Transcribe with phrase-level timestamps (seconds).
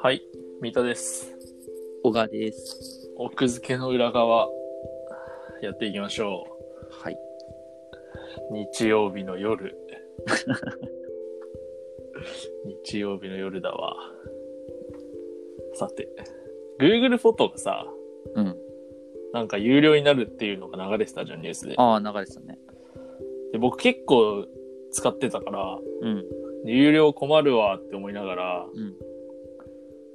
[0.00, 0.22] はい、
[0.60, 1.34] 三田です。
[2.04, 3.10] 小川です。
[3.16, 4.48] 奥付けの裏側、
[5.62, 6.44] やっていきましょ
[7.02, 7.14] はい。
[7.14, 7.18] う。
[8.52, 9.76] 日曜日の夜。
[12.84, 13.96] 日曜日の夜だわ。
[15.72, 16.08] さて、
[16.78, 17.84] Google フォトがさ、
[18.36, 18.56] うん。
[19.32, 21.74] なんか有料になるっていうのが流れてたじゃん、ニュースで。
[21.76, 22.60] ああ、流れてたね。
[23.64, 24.46] で僕結構
[24.92, 26.24] 使ってたから、うん。
[26.66, 28.94] 有料困るわって思いながら、うん。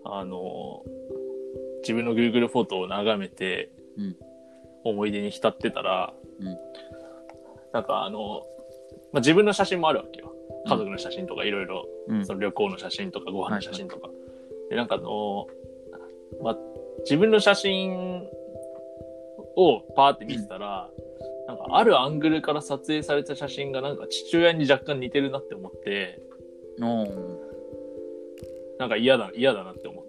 [0.06, 0.84] あの、
[1.82, 4.16] 自分の Google フォトを眺めて、うん
[4.86, 6.58] 思い出に浸ってたら、うん
[7.74, 8.44] なんかあの、
[9.12, 10.34] まあ、自分の写真もあるわけよ。
[10.64, 12.26] うん家族の写真とかいろいろ、うん。
[12.26, 14.10] その旅行の写真とかご飯の写真とか。
[14.70, 15.48] で、なんかあの、
[16.42, 16.58] まあ、
[17.02, 18.24] 自分の写真
[19.56, 20.90] をパーって見てたら、
[21.50, 26.22] なんかあるアングルから撮影された写真がなんか父親に若干似てるなって思って、
[26.80, 27.40] おー
[28.78, 30.06] なんか嫌だ、嫌だなって思っ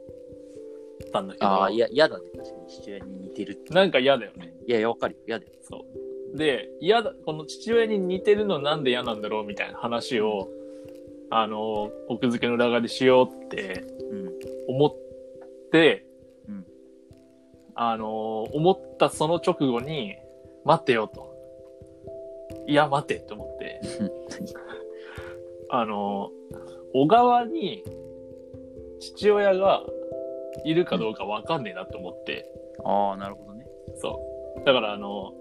[1.11, 1.47] たんだけど。
[1.47, 2.25] ああ、いや、嫌だね。
[2.37, 3.73] 確かに父親に似てるって。
[3.73, 4.53] なんか嫌だよね。
[4.67, 5.20] いやいや、わかるよ。
[5.27, 5.53] 嫌だよ。
[5.62, 5.87] そ
[6.34, 6.37] う。
[6.37, 10.47] で、嫌だ、この父親に似てるのなんで嫌なんだろうみたいな話を、
[11.31, 14.31] あの、奥付けの裏側でしようってうん。
[14.69, 14.95] 思っ
[15.72, 16.05] て、
[16.47, 16.67] うん
[17.75, 20.17] あの、思ったその直後に、
[20.67, 21.30] 待ってよと。
[22.67, 23.81] いや、待てって思って、
[25.70, 26.31] あの、
[26.93, 27.84] 小川に
[28.98, 29.84] 父親が
[30.65, 32.51] いるかどうかわかんねえなって思って、
[32.84, 33.67] ああ、なるほどね。
[33.97, 34.21] そ
[34.56, 34.65] う。
[34.65, 35.33] だから、あの、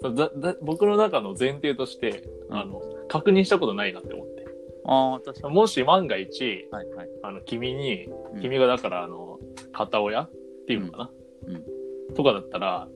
[0.00, 4.44] そうだだ僕の中の前提として、うんあの、確認したことないなって思って。
[4.86, 5.54] ああ、確かに。
[5.54, 7.08] もし万が一、はいはい。
[7.22, 9.38] あの、君に、うん君がだから、あの、
[9.72, 10.30] 片親っ
[10.66, 11.10] ていうのかな、
[11.46, 12.88] うんとかだったら、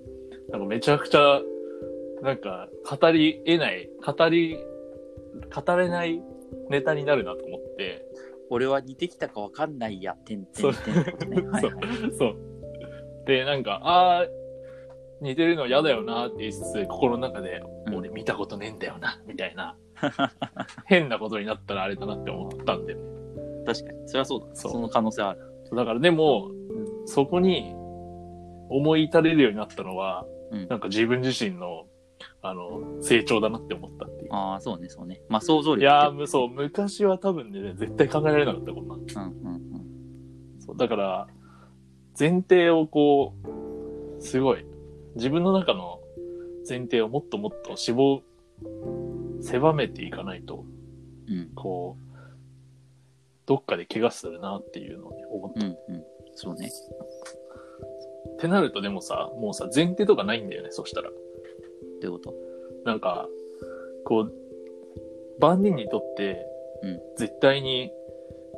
[0.51, 1.41] なんかめちゃくちゃ、
[2.23, 4.59] なんか、語り得ない、語り、
[5.55, 6.23] 語れない
[6.71, 8.05] ネタになるなと思って、
[8.51, 11.37] 俺は似てきたかわかんないや、てんてんてんってことね。
[11.43, 11.73] はいはい。
[12.19, 12.37] そう。
[13.27, 14.27] で、なんか、ああ、
[15.21, 19.77] 似てるの嫌だよなって言いつつ、心の中で、うん俺見たことねえんだよな、みたいな、
[20.85, 23.65] 変なことになったらあれだなって思ったんだよね。
[23.65, 24.09] 確かに。
[24.09, 24.47] それはそうだ。
[24.55, 25.41] そそうの可能性はある。
[25.75, 26.51] だからでも、
[27.07, 27.73] そこに
[28.69, 31.87] 思い至れるようになったのは、うんなんか自分自身の、
[32.41, 34.33] あの、成長だなって思ったっていう。
[34.33, 35.21] ああ、そうね、そうね。
[35.29, 38.99] まあ、想像力いやー、そう、昔は多分ね、絶対考えられなかった、こんなん。
[38.99, 39.59] うんうん
[40.61, 41.29] そうだから、
[42.19, 43.33] 前提をこ
[44.19, 44.67] う、すごい、
[45.15, 46.01] 自分の中の
[46.69, 48.23] 前提をもっともっと絞、
[49.41, 50.67] 狭めていかないと、
[51.27, 51.39] うん。
[51.39, 51.51] うん。
[51.55, 52.19] こう、
[53.47, 55.65] どっかで怪我するなっていうのをね、思った。
[55.65, 56.05] うんうん。
[56.35, 56.69] そうね。
[58.35, 61.11] ってなるとでもさ、もうさ、前提とかないんだよね、そしたら。
[62.01, 62.35] どういうこと
[62.85, 63.29] なんか、
[64.05, 64.33] こう、
[65.41, 66.49] 万人にとって
[66.83, 67.91] うん、絶対に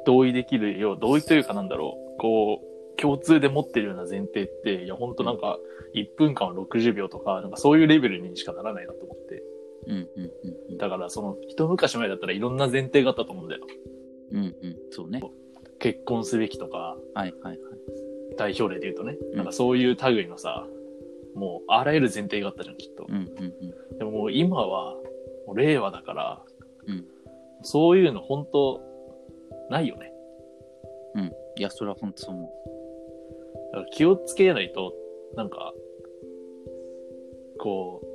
[0.06, 5.58] 同意できるよう、同意というかなんだろう、こう、共通で持ってるような前提って、いや、ほんとなんか、
[5.94, 9.42] 1分間60秒とか、なんかそういうレベルにしかならないなと思って。
[9.86, 10.78] うんうんうんうん。
[10.78, 13.66] だから、その、一昔前だったらいろんな前提があったと思うんだよ。
[14.32, 14.54] うんうん。
[14.90, 15.22] そうね。
[15.78, 17.58] 結婚すべきとか、はいはいはい。
[18.36, 20.66] 代表例で言うとね、うんなんかそういう類のさ、
[21.40, 23.06] もう、あらゆる前提があったじゃん、きっと。
[23.08, 23.98] うんうんうん。
[23.98, 24.94] でももう今は、
[25.46, 26.42] もう令和だから、
[26.86, 27.04] うん
[27.62, 28.80] そういうの本当
[29.68, 30.10] ないよね。
[31.14, 31.24] うん。
[31.58, 32.52] いや、それは本当そう思
[33.72, 34.94] だから気をつけないと、
[35.36, 35.74] なんか、
[37.58, 38.06] こう、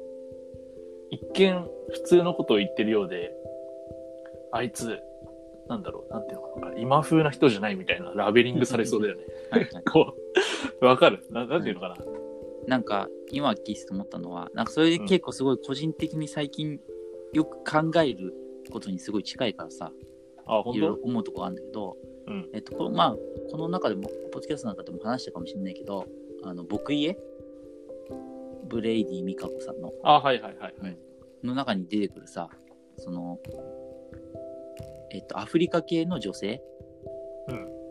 [1.12, 3.36] 一見普通のことを言ってるようで、
[4.52, 5.00] あいつ、
[5.68, 9.24] なんだろう、なんていうのかな、今風な人じゃないみたいなラベリングされそうだよね。
[9.52, 9.54] う。
[9.54, 9.84] はいはい。
[9.94, 10.16] こ
[10.82, 11.24] う、わかる？
[11.30, 11.96] ななんていうのかな。
[12.68, 16.80] なんか今聞いてて思ったのはなんかそれで結構すごい個人的に最近
[17.34, 18.34] よく考える
[18.72, 19.92] ことにすごい近いからさ
[20.48, 22.50] あ、本いろいろ当思うとこあるんだけど、うん。
[22.54, 23.16] えっとまあ
[23.52, 26.08] この中でもポッドキャストの中でも話したかもしれないけど
[26.44, 27.18] あのぼくイエ？
[28.68, 29.92] ブレイディ・ミカコさんの。
[30.04, 30.74] あ、はいはいはい。
[30.82, 30.98] はい。
[31.44, 32.50] の中に出てくるさ
[32.98, 33.40] その
[35.12, 36.62] えっとアフリカ系の女性？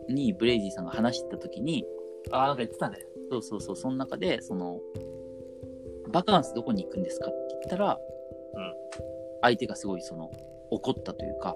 [0.07, 1.83] にブレイディさんが話してた時に、
[2.31, 2.99] あ、なんか言ってたね。
[3.29, 4.79] そうそうそう、その中で、その、
[6.11, 7.99] バカンスどこに行くんですかって言ったら、
[8.53, 8.75] うん
[9.45, 10.31] 相手がすごいその、
[10.71, 11.55] 怒ったというか、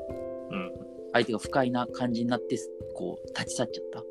[0.52, 0.72] うん。
[1.12, 2.58] 相手が不快な感じになって、
[2.94, 4.04] こう、立ち去っちゃった。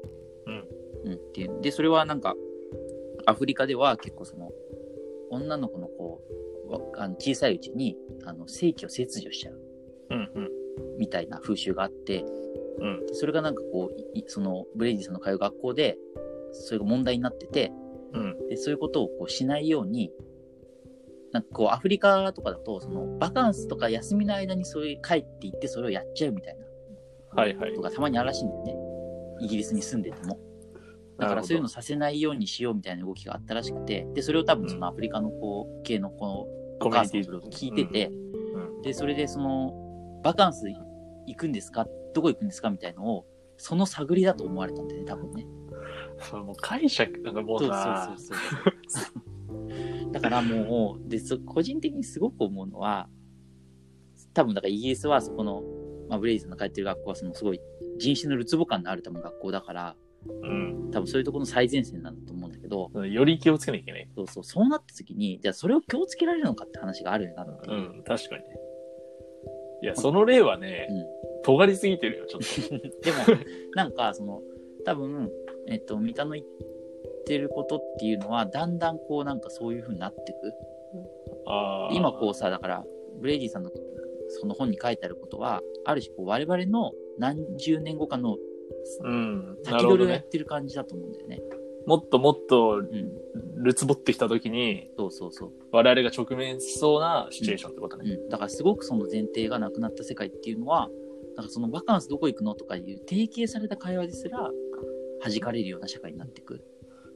[0.47, 0.69] うん。
[1.05, 1.61] うん、っていう。
[1.61, 2.35] で、それはなんか、
[3.27, 4.51] アフリカでは結構その、
[5.31, 6.23] 女の子のこ
[6.67, 9.61] う、わあの小さいうちに、あの、性器を切除しちゃう。
[10.11, 10.51] うんうん。
[10.99, 12.25] みたいな風習があって、
[12.81, 13.07] うん。
[13.13, 15.99] それがなんかこう、いその、ブレイディさんの通う学校で、
[16.53, 17.73] それが問題になってて、
[18.13, 18.49] うん。
[18.49, 20.11] でそういうことをこうしないように、
[21.33, 26.65] なんかこう、アフリカとかだと、その、バカンスとか休みの間にそういう帰って行って、それをやっちゃうみたいな
[27.43, 27.83] はいはいこと。
[27.83, 28.77] がたまにあるらしいんだよね。
[29.41, 30.41] イギリスに住んでても。
[31.19, 36.49] だからそういうのさせないようにしようみたいな動きがあったらしくて、で、それを多分そのアフリカの子系の子、
[36.81, 39.75] お母さんがそれを聞いてて、うんで、それでその、
[40.23, 40.67] バカンス
[41.27, 41.87] 行くんですか？
[42.15, 42.71] どこ行くんですか？
[42.71, 45.47] みたいのを、その探りだと思われたんだよね、多分ね。
[46.21, 48.39] それもう解釈、なんかもうそうさ、そうそう
[48.89, 50.13] そう。
[50.13, 53.09] だからもう、で、そ個人的にすごく思うのは、
[54.35, 55.63] 多分だからイギリスはそこの、
[56.09, 57.61] まあ、ブレイズの帰ってる学校はそのすごい
[57.99, 59.97] 人種のるつぼ感のある多分学校だから、
[60.43, 60.91] うん。
[60.93, 64.09] 多分そういうところの最前線なんだと思うんだけど、より気をつけなきゃいけない。
[64.15, 68.01] そうそう、そうなった時に、じゃあそれを気をつけられるのかって話があるよなっていうう。
[68.01, 68.49] ん、確かにね。
[69.83, 70.89] いや、その例はね、
[71.45, 72.79] 尖りすぎてるよ、ちょっと。
[73.05, 73.19] でも、
[73.75, 74.43] なんか、その、
[74.85, 75.31] 多分、
[75.71, 76.47] えっと、三田の言っ
[77.27, 80.53] てることっていうのは、だんだんこう、なんかそういう風になってく。
[81.93, 82.85] 今こうさ、だから、
[83.21, 83.71] ブレイディさんの
[84.29, 88.37] その本に書いてあることは、ある種こう、我々の何十年後かの
[89.03, 89.83] うん、な先。
[89.83, 91.41] 取りをやってる感じだと思うんだよね。
[91.87, 93.63] もっともっとうん。
[93.63, 95.53] るつぼってきたときに、そうそうそう。
[95.73, 98.13] 我々が直面しそうなシチュエーションってことね。
[98.13, 98.29] うん。
[98.29, 100.91] だからすごくその前提がなくなった世界っていうのは、
[101.37, 104.51] なんかそのバカンスどこ行くのとかいう定型された会話ですら、
[105.23, 106.57] 弾かれるような社会になっていく。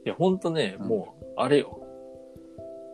[0.05, 1.79] いや、ほんとね、うんもう、あれよ。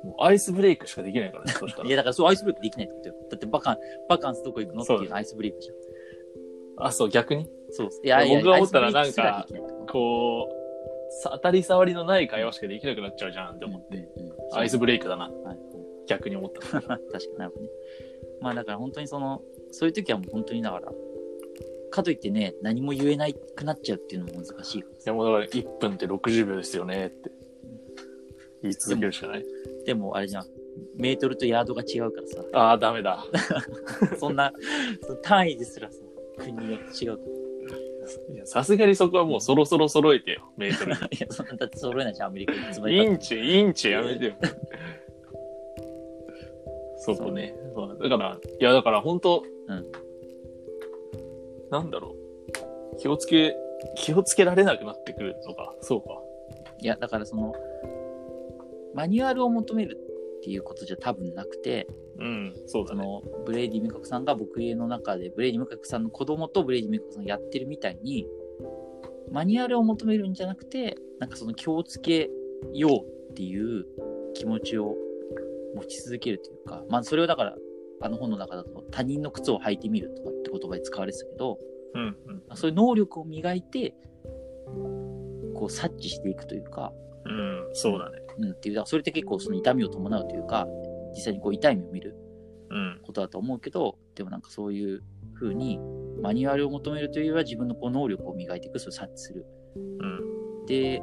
[0.04, 1.98] もうアイスブレイクしかできないからね、 そしたいや、ら。
[1.98, 3.16] だからそうアイスブレイクできないってことよ。
[3.32, 3.78] だってバカン、
[4.08, 6.88] バカンスどこ行くのっていうのアイスブレイクじゃん。
[6.88, 7.50] あ、そう、逆に？
[7.72, 7.90] そう。
[8.04, 13.98] いやいや、僕が思ったらアイスブレイクすらできないってこう、さ当たり障りのない会話しかできなくなっちゃうじゃんって思って。
[13.98, 15.60] うんうんアイスブレイクだな、はい
[16.08, 16.62] 逆に思った。
[16.82, 17.70] 確かになるほどね。
[18.42, 20.92] まあだから本当にその、そういう時はもう本当にだから、
[21.90, 27.32] かといってね、何も言えなくなっちゃうっていうのも難しいいや、もうだから1分って60秒ですよねって
[28.62, 29.46] 言い続けるしかない。
[29.86, 30.46] でもあれじゃん、
[30.96, 33.26] メートルとヤードが違うからさ、ああ、ダメだ。
[34.20, 34.54] そんな、
[35.02, 35.98] その単位ですらさ、
[36.38, 37.30] 国によって違うから。
[38.46, 40.94] さすがにそこはもうそろそろ揃えてよ、メートル。
[41.16, 44.34] いや、そんな、だって揃えないじゃん、アメリカにつまりインチ、インチやめてよ。
[46.98, 47.56] そこね。
[47.76, 50.09] まあだから、いや、だから本当、うん
[51.72, 52.16] なんだろ
[52.96, 52.98] う。
[52.98, 53.56] 気をつけ、
[53.96, 55.76] 気をつけられなくなってくるのか。
[55.82, 56.22] そうか。
[56.82, 57.54] いや、だからその、
[58.94, 59.98] マニュアルを求める
[60.40, 61.88] っていうことじゃ多分なくて、
[62.18, 63.04] うん、そうだね。
[63.04, 68.26] そのブレイディ・ミカコさんが僕の中でブレイディ・ミカコさんの子供とブレイディ・ミカコさんがやってるみたいに
[69.32, 72.30] マニュアルを求めるんじゃなくてなんかその気をつけ
[72.74, 73.86] ようっていう
[74.34, 74.96] 気持ちを
[75.76, 77.56] 持ち続けるというかまあそれをだから
[78.02, 81.58] あの本の中だと他人の靴を履いてみるとかって言葉で使われてたけど
[81.96, 82.18] うん、
[82.50, 82.58] うん。
[82.58, 83.96] そういう能力を磨いて
[85.56, 86.92] こう察知していくというか、
[87.26, 88.20] うん、そうだね。
[88.38, 90.68] うん、っていうだからそれって結構その痛みを伴うというか
[91.16, 92.16] 実際にこう痛みを見る
[92.70, 93.00] うん。
[93.04, 95.02] ことだと思うけど、でもなんかそういう
[95.40, 95.80] 風に
[96.22, 99.46] マニュアルを求めるというよりは自分のこう能力を磨いていく、それを察知する。
[99.76, 100.66] うん。
[100.68, 101.02] で、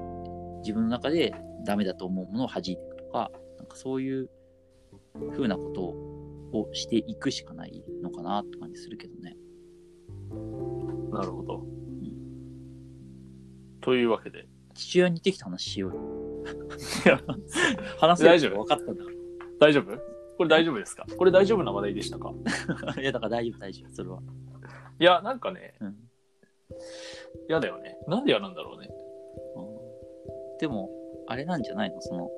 [0.61, 1.35] 自分の中で
[1.65, 4.31] ダメだと思うものを弾いていくとか、なんかそういう
[5.33, 6.16] 風なことを
[6.73, 9.37] していくしかないのかなって感じするけどね。
[11.13, 11.65] なるほど。
[13.81, 14.47] というわけで。
[14.75, 16.01] 父親に似てきた話しようよ。
[17.05, 17.21] いや、
[17.99, 18.57] 話せ大丈夫？
[18.65, 19.05] 分かったんだ。
[19.61, 19.97] 大丈夫？
[20.37, 21.07] これ大丈夫ですか？
[21.17, 22.33] これ大丈夫な話題でしたか？
[23.01, 24.21] いや、だから大丈夫、大丈夫、それは。
[25.01, 25.97] いや、なんかね、うん。
[27.49, 27.99] 嫌だよね。
[28.09, 28.89] なんで嫌なんだろうね。
[29.57, 29.77] うん
[30.59, 30.91] でも、
[31.27, 32.01] あれなんじゃないの？
[32.01, 32.31] その、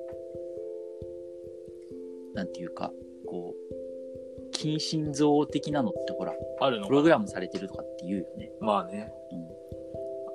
[2.33, 2.91] なんていうか、
[3.25, 3.75] こう、
[4.59, 8.51] 近親像的なのってほら、あるのプログラムされてるとかって言うよね。
[8.59, 9.11] まあね。
[9.31, 9.59] うん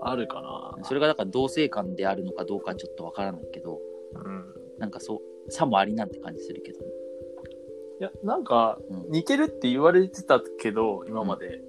[0.06, 0.84] あるかな。
[0.84, 3.80] それがだから同性間であるのかどうかちょっとわからないけど、
[4.14, 4.44] うん。
[4.78, 6.84] なんかそう、さもありなんて感じするけどね。
[8.00, 8.78] いや、なんか、
[9.08, 11.62] 似てるって言われてたけど、今まで。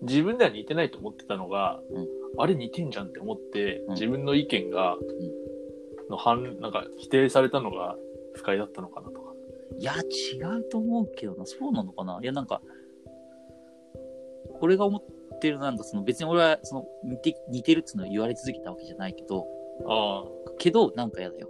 [0.00, 4.96] 自分では似てないと思ってたのが、うんあれ似てんじゃんって思って、自分の意見が、
[6.08, 7.96] の反、なんか否定されたのが
[8.32, 9.31] 不快だったのかなとか。
[9.78, 12.18] いや、違うと思うけどな、そうなのかな？
[12.22, 12.60] いや、なんか、
[14.60, 19.46] 俺が思ってるなんかその別に俺はその似て似てるっつうのを言われ続けたわけじゃないけど、
[19.88, 20.24] あ
[20.58, 21.48] けど、なんか嫌だよ。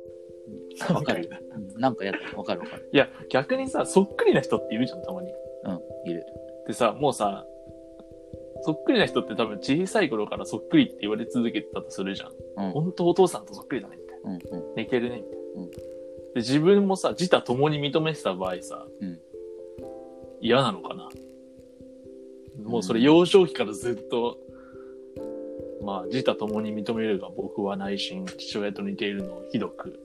[0.88, 0.95] あ。
[0.95, 1.29] わかる？
[1.55, 2.19] うんなんか嫌だ。
[2.37, 2.88] わかるわかる。
[2.93, 5.31] いや、逆にさ、そっくりな人っているじゃん、たまに。
[5.64, 5.73] う
[6.07, 6.25] ん、いる。
[6.67, 7.47] でさ、もうさ、
[8.62, 12.31] そっくりな人って多分小さい頃からそっくりって言われ続けてたとするじゃん。
[12.67, 14.31] うん、本当お父さんとそっくりだね、みたいな。
[14.31, 14.75] うん、うん。
[14.76, 15.91] 似てるね、みたいな。
[16.35, 19.21] うんで、自分もさ、自他共に認めてた場合さ、うん
[20.41, 21.09] 嫌なのかな？
[22.65, 24.39] もうそれ幼少期からずっと、
[25.85, 30.01] まあ、自他共に認めるが僕は内心父親と似ているのをひどく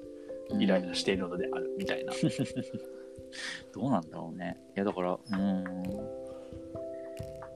[0.60, 2.14] イライラしているのである、みたいな。
[3.74, 4.58] どうなんだろうね。
[4.76, 5.64] いや、だから、うーん。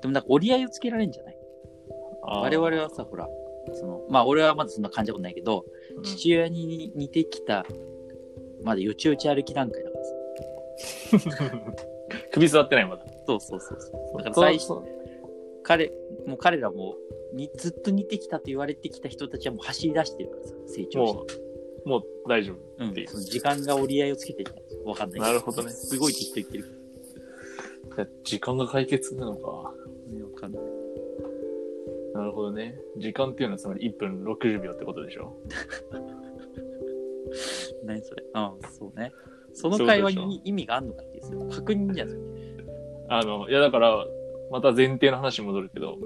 [0.01, 1.37] でもなんか折り合いをつけられるんじゃない？
[2.23, 3.29] 我々はさ、ほら、
[3.73, 5.65] その、まあ俺はまだそんな感じたことないけど、
[5.97, 7.63] うん父親に似てきた、
[8.63, 11.51] まだよちよち歩き段階だからさ。
[12.33, 13.05] 首座ってないまだ。
[13.25, 14.17] そうそうそうそう。
[14.17, 14.83] だからそう最初、そう
[15.63, 15.91] 彼、
[16.25, 16.95] もう彼らも
[17.33, 21.25] にずっと似てきたと言われてきた人たちはもう走り出してるからさ、成長しても。
[21.85, 22.83] う、もう大丈夫。
[22.83, 24.53] うんっていうその時間が折り合いをつけてる
[24.85, 26.81] わかんないけなるほどねすごい適当言ってる。
[28.23, 29.47] 時間が解決なのか。
[29.49, 29.73] わ
[30.35, 30.63] かんない。
[32.13, 32.77] なるほどね。
[32.97, 35.37] 時間っていうのはつまり1分60秒ってことでしょ
[37.85, 39.11] 何それああ、そうね。
[39.53, 42.09] その会話に意味があるのかっていう、確認じゃん。
[43.09, 44.05] あの、いやだから、
[44.51, 45.97] また前提の話に戻るけど、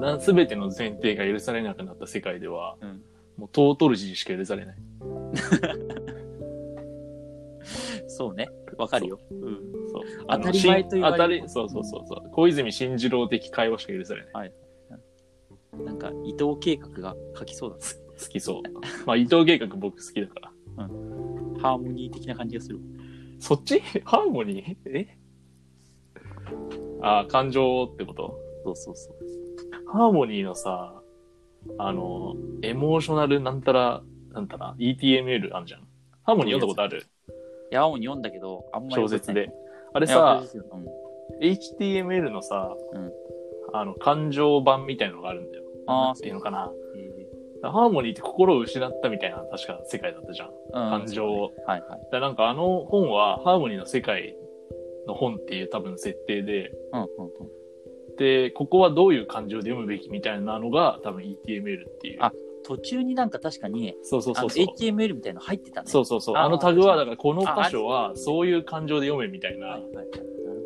[0.00, 3.02] な、すべての前提が許されなくなった世界では、うん
[3.40, 4.76] もうトートルジーしか許されない。
[8.06, 8.50] そうね。
[8.76, 9.18] わかるよ。
[9.30, 9.40] うん。
[9.88, 10.02] そう。
[10.28, 12.28] 当たり前と言われるあのしん当たり、そうそうそうそう。
[12.30, 14.52] 小泉進次郎的会話しか許されない。
[15.82, 17.82] なんか、伊藤計画が書きそうだね。
[18.20, 18.62] 好きそう。
[19.06, 20.50] まあ、伊藤計画僕好きだから。
[21.60, 22.78] ハーモニー的な感じがする。
[23.38, 23.80] そっち？
[24.04, 24.76] ハーモニー？
[24.86, 25.16] え？
[27.02, 28.38] あ、感情ってこと？
[28.64, 29.16] そうそうそう。
[29.92, 31.00] ハーモニーのさ、
[31.78, 35.80] あの、エモーショナルなんたら、なんたら、ETML あんじゃん。
[36.22, 37.04] ハーモニー読んだことある？
[37.70, 39.50] いや、もう読んだけど、あんまり小説で。
[39.92, 41.46] あれあさ、うん。
[41.46, 43.12] HTML のさ、うん
[43.72, 45.64] あの、感情版みたいなのがあるんだよ。
[45.86, 46.70] あーなんていうのかな？
[47.64, 50.50] えハーモニーって心を失ったみたいな、確か世界だったじゃん。
[50.72, 51.52] 感情を。
[51.66, 52.08] はいはい。
[52.12, 54.36] だなんかあの本は、ハーモニーの世界
[55.06, 58.16] の本っていう多分設定で、うんうんうん。
[58.16, 62.18] で、ここはどういう感情で読むべきみたいなのが多分 ETML っていう。
[62.20, 64.66] あ途中になんか確かに、そうそうそうそう。
[64.66, 65.90] HTML みたいなの入ってたね。
[65.90, 66.36] そうそうそう。
[66.36, 69.68] あのタグは、だからこのあ箇所はそういう感情で読めみたいな。
[69.68, 70.08] はいはいはい。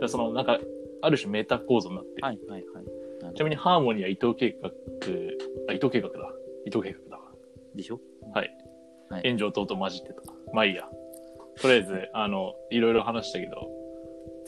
[0.00, 0.58] だそのなんか、
[1.02, 2.26] ある種メタ構造になってる。
[2.26, 3.34] はいはいはい。
[3.34, 4.70] ちなみにハーモニーは伊藤計画、
[5.68, 6.33] あ、伊藤計画だ。
[6.66, 7.30] 伊藤計画だわ。
[7.74, 8.00] でしょ？
[8.32, 8.50] はい。
[9.10, 10.22] はい炎上等と混じってた。
[10.52, 10.88] まあいいや。
[11.60, 13.68] とりあえず、あの、いろいろ話したけど、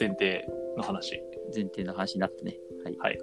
[0.00, 0.44] 前提
[0.76, 1.22] の話。
[1.54, 2.56] 前提の話になってね。
[2.84, 2.96] はい。
[2.98, 3.18] はい。